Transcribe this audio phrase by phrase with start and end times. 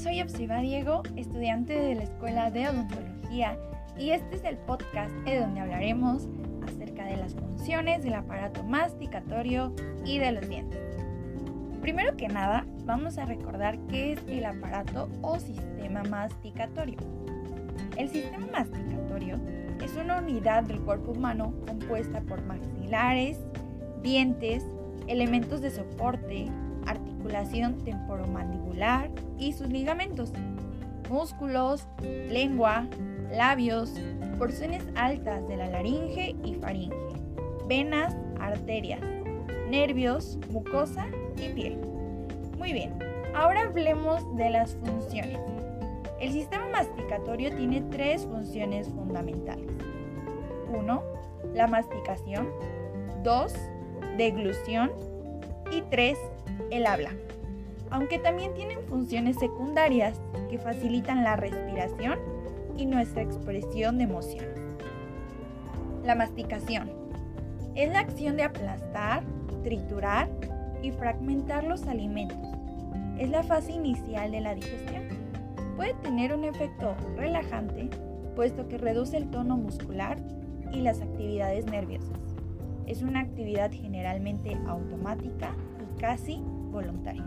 [0.00, 3.58] soy Epsiba Diego, estudiante de la Escuela de Odontología,
[3.98, 6.26] y este es el podcast en donde hablaremos
[6.66, 9.74] acerca de las funciones del aparato masticatorio
[10.06, 10.80] y de los dientes.
[11.82, 16.96] Primero que nada, vamos a recordar qué es el aparato o sistema masticatorio.
[17.98, 19.38] El sistema masticatorio
[19.84, 23.38] es una unidad del cuerpo humano compuesta por maxilares,
[24.02, 24.64] dientes,
[25.08, 26.46] elementos de soporte,
[27.20, 30.32] articulación temporomandibular y sus ligamentos,
[31.10, 32.86] músculos, lengua,
[33.30, 33.92] labios,
[34.38, 36.96] porciones altas de la laringe y faringe,
[37.68, 39.00] venas, arterias,
[39.68, 41.06] nervios, mucosa
[41.36, 41.78] y piel.
[42.56, 42.98] Muy bien,
[43.34, 45.38] ahora hablemos de las funciones.
[46.20, 49.68] El sistema masticatorio tiene tres funciones fundamentales.
[50.72, 51.02] 1.
[51.54, 52.48] La masticación.
[53.22, 53.54] 2.
[54.16, 55.09] Deglución.
[55.70, 56.18] Y 3
[56.70, 57.10] el habla,
[57.90, 62.18] aunque también tienen funciones secundarias que facilitan la respiración
[62.76, 64.58] y nuestra expresión de emociones.
[66.04, 66.90] La masticación
[67.74, 69.22] es la acción de aplastar,
[69.62, 70.28] triturar
[70.82, 72.38] y fragmentar los alimentos.
[73.18, 75.04] Es la fase inicial de la digestión.
[75.76, 77.90] Puede tener un efecto relajante,
[78.34, 80.18] puesto que reduce el tono muscular
[80.72, 82.29] y las actividades nerviosas.
[82.90, 85.54] Es una actividad generalmente automática
[86.00, 87.24] casi voluntaria.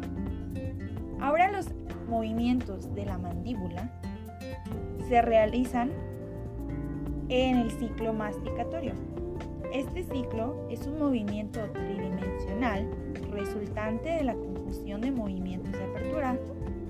[1.22, 1.68] Ahora los
[2.10, 3.90] movimientos de la mandíbula
[5.08, 5.90] se realizan
[7.30, 8.92] en el ciclo masticatorio.
[9.74, 12.86] Este ciclo es un movimiento tridimensional
[13.32, 16.38] resultante de la confusión de movimientos de apertura,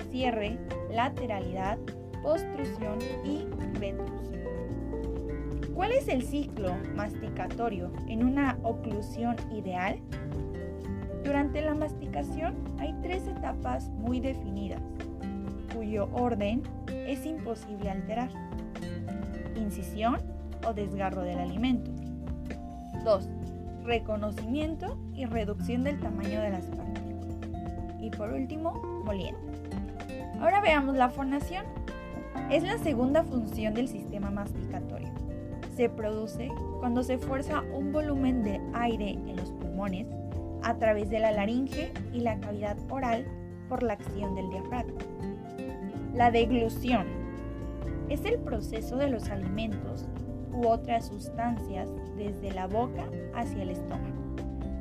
[0.09, 0.57] cierre,
[0.89, 1.77] lateralidad,
[2.23, 3.45] postrucción y
[3.79, 4.41] retrusión.
[5.75, 9.97] ¿Cuál es el ciclo masticatorio en una oclusión ideal?
[11.23, 14.81] Durante la masticación hay tres etapas muy definidas,
[15.75, 16.61] cuyo orden
[17.07, 18.29] es imposible alterar.
[19.55, 20.17] Incisión
[20.67, 21.89] o desgarro del alimento.
[23.03, 23.29] 2.
[23.83, 27.37] Reconocimiento y reducción del tamaño de las partículas.
[27.99, 28.73] Y por último,
[29.05, 29.41] moliendo.
[30.39, 31.65] Ahora veamos la fonación.
[32.51, 34.92] Es la segunda función del sistema masticatorio.
[35.75, 40.07] Se produce cuando se fuerza un volumen de aire en los pulmones
[40.61, 43.25] a través de la laringe y la cavidad oral
[43.69, 44.99] por la acción del diafragma.
[46.13, 47.07] La deglución
[48.09, 50.05] es el proceso de los alimentos
[50.51, 54.13] u otras sustancias desde la boca hacia el estómago.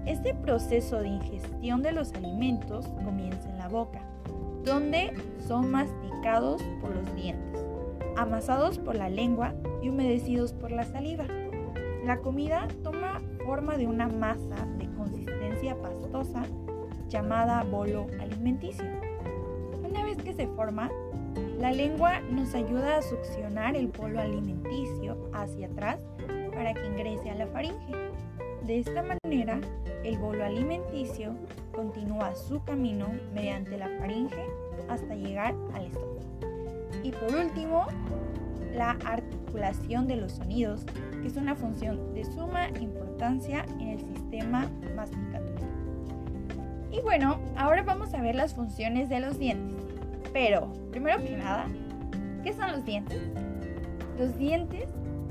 [0.04, 4.02] Este proceso de ingestión de los alimentos comienza en la boca,
[4.64, 7.64] donde son masticados por los dientes,
[8.16, 11.24] amasados por la lengua y humedecidos por la saliva.
[12.04, 14.82] La comida toma forma de una masa de
[15.74, 16.42] pastosa
[17.08, 18.84] llamada bolo alimenticio.
[19.88, 20.90] Una vez que se forma,
[21.58, 26.00] la lengua nos ayuda a succionar el bolo alimenticio hacia atrás
[26.52, 27.94] para que ingrese a la faringe.
[28.66, 29.60] De esta manera,
[30.04, 31.34] el bolo alimenticio
[31.72, 34.44] continúa su camino mediante la faringe
[34.88, 36.01] hasta llegar al estómago.
[37.02, 37.86] Y por último,
[38.74, 40.84] la articulación de los sonidos,
[41.20, 45.66] que es una función de suma importancia en el sistema masticatorio.
[46.90, 49.76] Y bueno, ahora vamos a ver las funciones de los dientes.
[50.32, 51.66] Pero, primero que nada,
[52.42, 53.20] ¿qué son los dientes?
[54.18, 54.88] Los dientes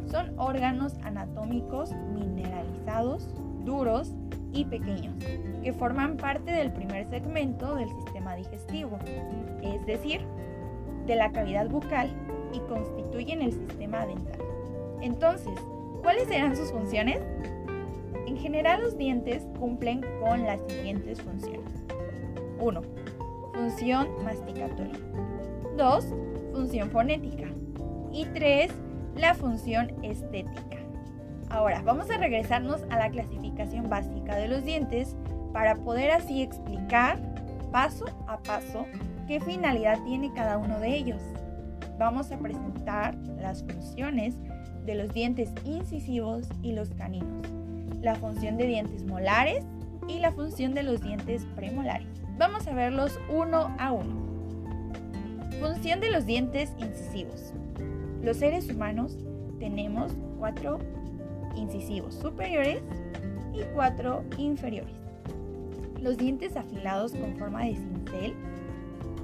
[0.10, 3.34] son órganos anatómicos mineralizados,
[3.64, 4.14] duros
[4.52, 5.16] y pequeños,
[5.64, 9.00] que forman parte del primer segmento del sistema digestivo,
[9.62, 10.22] es decir,
[11.12, 12.10] de la cavidad bucal
[12.54, 14.40] y constituyen el sistema dental.
[15.02, 15.60] Entonces,
[16.02, 17.20] ¿cuáles serán sus funciones?
[18.28, 21.70] En general los dientes cumplen con las siguientes funciones.
[22.60, 22.82] 1.
[23.54, 24.94] Función masticatoria.
[25.76, 26.06] 2.
[26.54, 27.48] Función fonética.
[28.14, 28.72] Y 3.
[29.18, 30.78] La función estética.
[31.50, 35.18] Ahora, vamos a regresarnos a la clasificación básica de los dientes
[35.52, 37.20] para poder así explicar
[37.74, 38.86] paso a paso
[39.32, 41.22] qué finalidad tiene cada uno de ellos.
[41.98, 44.36] Vamos a presentar las funciones
[44.86, 47.48] de los dientes incisivos y los caninos
[48.02, 49.64] la función de dientes molares
[50.10, 52.10] y la función de los dientes premolares.
[52.38, 54.16] Vamos a verlos uno a uno.
[55.62, 57.54] Función de los dientes incisivos.
[58.22, 59.18] Los seres humanos
[59.60, 60.80] tenemos cuatro
[61.56, 62.82] incisivos superiores
[63.54, 64.96] y cuatro inferiores.
[66.02, 68.36] Los dientes afilados con forma de cincel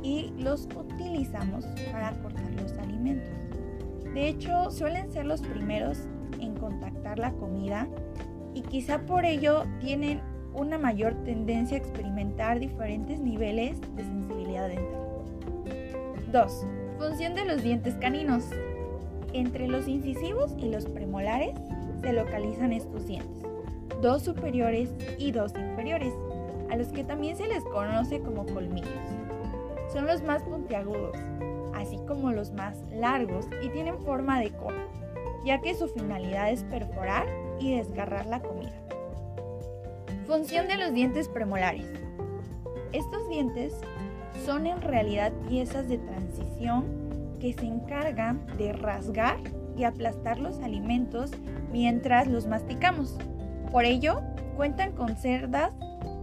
[0.04, 3.30] y los utilizamos para cortar los alimentos.
[4.14, 6.08] De hecho, suelen ser los primeros
[6.40, 7.88] en contactar la comida
[8.54, 10.22] y quizá por ello tienen
[10.54, 15.08] una mayor tendencia a experimentar diferentes niveles de sensibilidad dental.
[16.32, 16.66] 2.
[16.98, 18.46] Función de los dientes caninos.
[19.34, 21.52] Entre los incisivos y los premolares
[22.02, 23.44] se localizan estos dientes,
[24.02, 26.14] dos superiores y dos inferiores,
[26.72, 29.17] a los que también se les conoce como colmillos.
[29.98, 31.18] Son los más puntiagudos,
[31.74, 34.84] así como los más largos y tienen forma de cono,
[35.44, 37.26] ya que su finalidad es perforar
[37.60, 38.80] y desgarrar la comida.
[40.28, 41.88] Función de los dientes premolares.
[42.92, 43.74] Estos dientes
[44.46, 46.86] son en realidad piezas de transición
[47.40, 49.38] que se encargan de rasgar
[49.76, 51.32] y aplastar los alimentos
[51.72, 53.18] mientras los masticamos.
[53.72, 54.22] Por ello,
[54.56, 55.72] cuentan con cerdas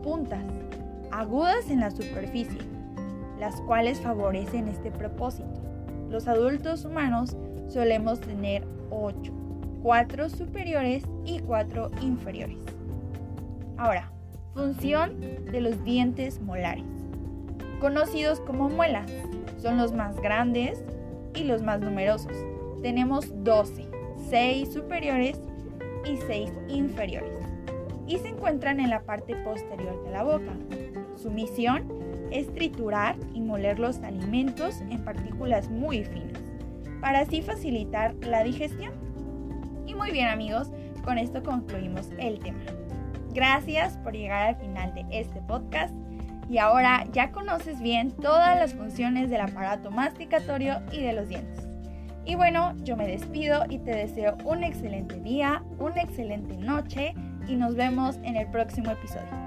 [0.05, 0.45] puntas
[1.11, 2.74] agudas en la superficie,
[3.39, 5.49] las cuales favorecen este propósito.
[6.11, 7.37] Los adultos humanos
[7.69, 9.33] solemos tener 8,
[9.83, 12.59] 4 superiores y 4 inferiores.
[13.77, 14.11] Ahora,
[14.55, 16.85] función de los dientes molares,
[17.81, 19.11] conocidos como muelas,
[19.61, 20.85] son los más grandes
[21.35, 22.33] y los más numerosos.
[22.83, 23.89] Tenemos 12,
[24.31, 25.41] 6 superiores
[26.05, 27.33] y 6 inferiores.
[28.07, 30.53] Y se encuentran en la parte posterior de la boca.
[31.17, 31.89] Su misión
[32.35, 36.43] es triturar y moler los alimentos en partículas muy finas,
[37.01, 38.93] para así facilitar la digestión.
[39.87, 40.71] Y muy bien amigos,
[41.05, 42.59] con esto concluimos el tema.
[43.33, 45.95] Gracias por llegar al final de este podcast
[46.49, 51.67] y ahora ya conoces bien todas las funciones del aparato masticatorio y de los dientes.
[52.25, 57.15] Y bueno, yo me despido y te deseo un excelente día, una excelente noche
[57.47, 59.45] y nos vemos en el próximo episodio.